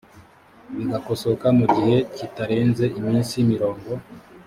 [0.75, 3.89] bigakosoka mu gihe kitarenze iminsi mirongo